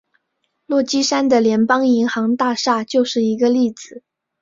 [0.65, 4.01] 洛杉矶的联邦银行大厦就是一个例子。